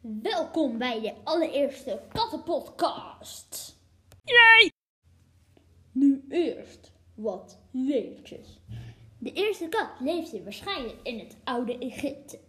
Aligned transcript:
Welkom 0.00 0.78
bij 0.78 1.00
de 1.00 1.14
allereerste 1.24 2.02
kattenpodcast. 2.12 3.78
Yay! 4.22 4.70
Nu 5.92 6.24
eerst 6.28 6.92
wat 7.14 7.58
weetjes. 7.70 8.60
De 9.18 9.32
eerste 9.32 9.68
kat 9.68 9.90
leefde 10.00 10.42
waarschijnlijk 10.42 10.98
in 11.02 11.18
het 11.18 11.36
oude 11.44 11.78
Egypte. 11.78 12.40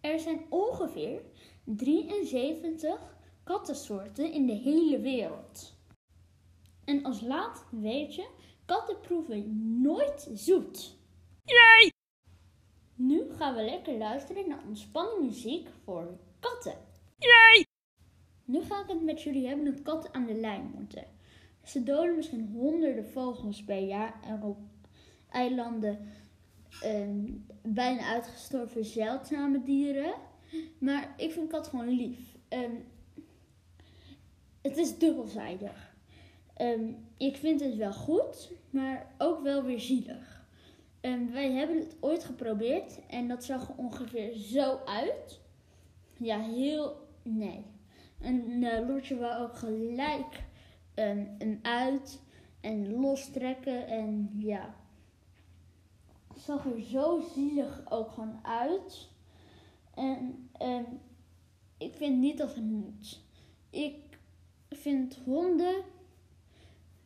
Er 0.00 0.18
zijn 0.18 0.46
ongeveer 0.48 1.22
73 1.64 3.00
kattensoorten 3.44 4.32
in 4.32 4.46
de 4.46 4.52
hele 4.56 5.00
wereld. 5.00 5.74
En 6.84 7.04
als 7.04 7.20
laat 7.20 7.64
weetje, 7.70 8.26
katten 8.66 9.00
proeven 9.00 9.80
nooit 9.82 10.30
zoet. 10.34 10.96
Yay! 11.44 11.90
Gaan 13.40 13.54
we 13.54 13.62
lekker 13.62 13.96
luisteren 13.96 14.48
naar 14.48 14.62
ontspannen 14.66 15.24
muziek 15.24 15.68
voor 15.84 16.18
katten. 16.40 16.74
Yay! 17.18 17.66
Nu 18.44 18.62
ga 18.62 18.80
ik 18.80 18.88
het 18.88 19.02
met 19.02 19.22
jullie 19.22 19.46
hebben 19.46 19.64
dat 19.64 19.82
katten 19.82 20.14
aan 20.14 20.26
de 20.26 20.34
lijn 20.34 20.70
moeten. 20.74 21.04
Ze 21.64 21.82
doden 21.82 22.16
misschien 22.16 22.52
honderden 22.52 23.04
vogels 23.04 23.64
per 23.64 23.78
jaar 23.78 24.20
en 24.24 24.42
op 24.42 24.58
eilanden 25.30 25.98
ehm, 26.82 27.24
bijna 27.62 28.02
uitgestorven 28.02 28.84
zeldzame 28.84 29.62
dieren. 29.62 30.14
Maar 30.78 31.14
ik 31.16 31.32
vind 31.32 31.50
kat 31.50 31.66
gewoon 31.66 31.88
lief. 31.88 32.36
Ehm, 32.48 32.74
het 34.62 34.76
is 34.76 34.98
dubbelzijdig. 34.98 35.94
Ehm, 36.54 36.92
ik 37.16 37.36
vind 37.36 37.60
het 37.60 37.76
wel 37.76 37.92
goed, 37.92 38.50
maar 38.70 39.14
ook 39.18 39.42
wel 39.42 39.62
weer 39.62 39.80
zielig. 39.80 40.39
Ehm, 41.00 41.30
wij 41.32 41.52
hebben 41.52 41.78
het 41.78 41.96
ooit 42.00 42.24
geprobeerd 42.24 43.06
en 43.06 43.28
dat 43.28 43.44
zag 43.44 43.68
er 43.68 43.74
ongeveer 43.76 44.32
zo 44.32 44.80
uit. 44.84 45.40
Ja, 46.16 46.40
heel. 46.40 47.08
Nee. 47.22 47.64
En 48.20 48.62
uh, 48.62 48.88
Lotje 48.88 49.16
wou 49.16 49.42
ook 49.42 49.56
gelijk 49.56 50.42
um, 50.94 51.34
hem 51.38 51.58
uit 51.62 52.22
en 52.60 53.00
lostrekken 53.00 53.86
en 53.86 54.30
ja. 54.36 54.74
Het 56.28 56.42
zag 56.42 56.66
er 56.66 56.82
zo 56.82 57.20
zielig 57.34 57.82
ook 57.90 58.10
gewoon 58.10 58.38
uit. 58.42 59.08
En 59.94 60.50
um, 60.62 61.00
ik 61.78 61.94
vind 61.94 62.18
niet 62.18 62.38
dat 62.38 62.54
het 62.54 62.64
moet. 62.64 63.20
Ik 63.70 64.18
vind 64.68 65.18
honden 65.24 65.74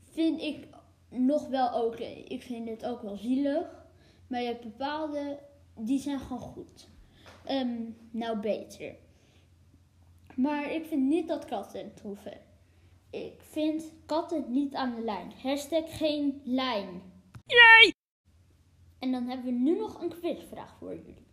vind 0.03 0.41
ik 0.41 0.67
nog 1.09 1.49
wel 1.49 1.85
oké. 1.85 2.05
Ik 2.05 2.43
vind 2.43 2.69
het 2.69 2.85
ook 2.85 3.03
wel 3.03 3.17
zielig. 3.17 3.84
Maar 4.27 4.41
je 4.41 4.47
hebt 4.47 4.63
bepaalde, 4.63 5.39
die 5.79 5.99
zijn 5.99 6.21
gewoon 6.21 6.39
goed. 6.39 6.89
Um, 7.51 7.97
nou, 8.11 8.39
beter. 8.39 8.95
Maar 10.37 10.73
ik 10.73 10.87
vind 10.87 11.03
niet 11.03 11.29
dat 11.29 11.45
katten 11.45 11.85
het 11.85 12.01
hoeven. 12.01 12.41
Ik 13.11 13.43
vind 13.43 13.93
katten 14.07 14.45
niet 14.49 14.75
aan 14.75 14.95
de 14.95 15.03
lijn. 15.03 15.33
Hashtag 15.43 15.97
geen 15.99 16.41
lijn. 16.45 17.03
Yay! 17.47 17.95
En 18.99 19.13
dan 19.13 19.27
hebben 19.27 19.47
we 19.47 19.61
nu 19.61 19.79
nog 19.79 20.03
een 20.03 20.09
quizvraag 20.09 20.77
voor 20.79 20.95
jullie. 20.95 21.27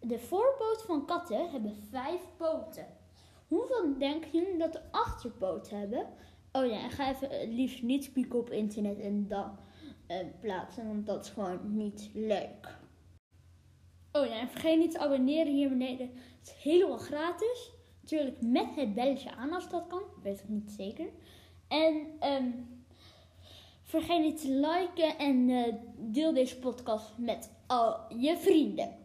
De 0.00 0.18
voorpoot 0.18 0.82
van 0.86 1.06
katten 1.06 1.50
hebben 1.50 1.76
vijf 1.90 2.20
poten. 2.36 2.86
Hoeveel 3.48 3.98
denken 3.98 4.30
jullie 4.32 4.58
dat 4.58 4.72
de 4.72 4.92
achterpoten 4.92 5.78
hebben? 5.78 6.06
Oh 6.52 6.66
ja, 6.66 6.82
en 6.82 6.90
ga 6.90 7.08
even 7.08 7.54
liefst 7.54 7.82
niet 7.82 8.04
spieken 8.04 8.38
op 8.38 8.50
internet 8.50 8.98
en 8.98 9.28
dan 9.28 9.58
plaatsen, 10.40 10.86
want 10.86 11.06
dat 11.06 11.24
is 11.24 11.30
gewoon 11.30 11.60
niet 11.62 12.10
leuk. 12.12 12.78
Oh 14.12 14.26
ja, 14.26 14.40
en 14.40 14.48
vergeet 14.48 14.78
niet 14.78 14.90
te 14.90 14.98
abonneren 14.98 15.52
hier 15.52 15.68
beneden. 15.68 16.10
Het 16.38 16.56
is 16.56 16.62
helemaal 16.62 16.98
gratis. 16.98 17.70
Natuurlijk 18.00 18.40
met 18.40 18.74
het 18.74 18.94
belletje 18.94 19.34
aan 19.34 19.52
als 19.52 19.70
dat 19.70 19.86
kan. 19.86 20.02
Weet 20.22 20.38
ik 20.38 20.48
niet 20.48 20.70
zeker. 20.70 21.06
En 21.68 22.06
um, 22.22 22.68
vergeet 23.82 24.20
niet 24.20 24.40
te 24.40 24.50
liken 24.50 25.18
en 25.18 25.48
uh, 25.48 25.74
deel 25.96 26.34
deze 26.34 26.58
podcast 26.58 27.12
met 27.16 27.50
al 27.66 28.16
je 28.16 28.36
vrienden. 28.36 28.96